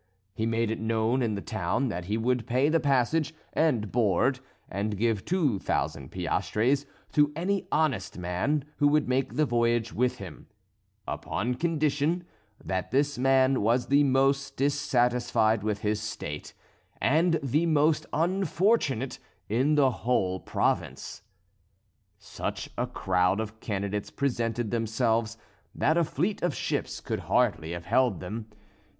He 0.33 0.47
made 0.47 0.71
it 0.71 0.79
known 0.79 1.21
in 1.21 1.35
the 1.35 1.43
town 1.43 1.89
that 1.89 2.05
he 2.05 2.17
would 2.17 2.47
pay 2.47 2.69
the 2.69 2.79
passage 2.79 3.35
and 3.53 3.91
board 3.91 4.39
and 4.67 4.97
give 4.97 5.23
two 5.25 5.59
thousand 5.59 6.09
piastres 6.09 6.87
to 7.11 7.31
any 7.35 7.67
honest 7.71 8.17
man 8.17 8.65
who 8.77 8.87
would 8.87 9.07
make 9.07 9.35
the 9.35 9.45
voyage 9.45 9.93
with 9.93 10.17
him, 10.17 10.47
upon 11.07 11.53
condition 11.53 12.23
that 12.65 12.89
this 12.89 13.19
man 13.19 13.61
was 13.61 13.89
the 13.89 14.03
most 14.03 14.57
dissatisfied 14.57 15.61
with 15.61 15.81
his 15.81 16.01
state, 16.01 16.55
and 16.99 17.39
the 17.43 17.67
most 17.67 18.07
unfortunate 18.11 19.19
in 19.49 19.75
the 19.75 19.91
whole 19.91 20.39
province. 20.39 21.21
Such 22.17 22.71
a 22.75 22.87
crowd 22.87 23.39
of 23.39 23.59
candidates 23.59 24.09
presented 24.09 24.71
themselves 24.71 25.37
that 25.75 25.95
a 25.95 26.03
fleet 26.03 26.41
of 26.41 26.55
ships 26.55 27.01
could 27.01 27.19
hardly 27.19 27.73
have 27.73 27.85
held 27.85 28.19
them. 28.19 28.47